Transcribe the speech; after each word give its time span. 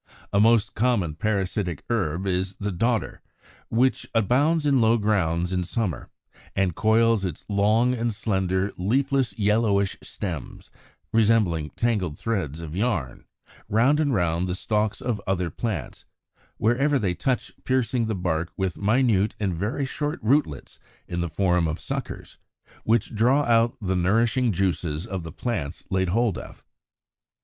A 0.33 0.39
most 0.39 0.73
common 0.73 1.13
parasitic 1.13 1.83
herb 1.87 2.25
is 2.25 2.55
the 2.55 2.71
Dodder; 2.71 3.21
which 3.69 4.07
abounds 4.15 4.65
in 4.65 4.81
low 4.81 4.97
grounds 4.97 5.53
in 5.53 5.63
summer, 5.63 6.09
and 6.55 6.73
coils 6.73 7.23
its 7.23 7.45
long 7.47 7.93
and 7.93 8.11
slender, 8.11 8.71
leafless, 8.77 9.37
yellowish 9.37 9.97
stems 10.01 10.71
resembling 11.13 11.69
tangled 11.75 12.17
threads 12.17 12.61
of 12.61 12.75
yarn 12.75 13.25
round 13.69 13.99
and 13.99 14.11
round 14.15 14.47
the 14.47 14.55
stalks 14.55 15.01
of 15.01 15.21
other 15.27 15.51
plants; 15.51 16.03
wherever 16.57 16.97
they 16.97 17.13
touch 17.13 17.51
piercing 17.63 18.07
the 18.07 18.15
bark 18.15 18.51
with 18.57 18.79
minute 18.79 19.35
and 19.39 19.53
very 19.55 19.85
short 19.85 20.19
rootlets 20.23 20.79
in 21.07 21.21
the 21.21 21.29
form 21.29 21.67
of 21.67 21.79
suckers, 21.79 22.39
which 22.85 23.13
draw 23.13 23.43
out 23.43 23.77
the 23.79 23.95
nourishing 23.95 24.51
juices 24.51 25.05
of 25.05 25.21
the 25.21 25.31
plants 25.31 25.83
laid 25.91 26.09
hold 26.09 26.39
of. 26.39 26.63